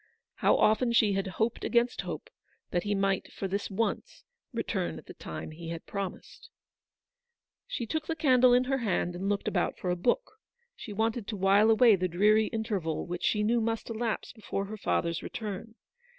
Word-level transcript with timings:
How 0.37 0.55
often 0.57 0.91
she 0.93 1.13
had 1.13 1.27
"hoped 1.27 1.63
against 1.63 2.01
hope," 2.01 2.31
that 2.71 2.81
he 2.85 2.95
might, 2.95 3.31
for 3.31 3.47
this 3.47 3.69
once, 3.69 4.23
return 4.51 4.97
at 4.97 5.05
the 5.05 5.13
time 5.13 5.51
he 5.51 5.69
had 5.69 5.85
promised. 5.85 6.49
She 7.67 7.85
took 7.85 8.07
the 8.07 8.15
candle 8.15 8.51
in 8.51 8.63
her 8.63 8.79
hand 8.79 9.13
and 9.15 9.29
looked 9.29 9.47
about 9.47 9.77
for 9.77 9.91
a 9.91 9.95
book. 9.95 10.39
She 10.75 10.91
wanted 10.91 11.27
to 11.27 11.37
while 11.37 11.69
away 11.69 11.95
the 11.95 12.07
dreary 12.07 12.47
interval 12.47 13.05
which 13.05 13.23
she 13.23 13.43
knew 13.43 13.61
must 13.61 13.91
elapse 13.91 14.33
before 14.33 14.65
her 14.65 14.77
father's 14.77 15.21
return. 15.21 15.75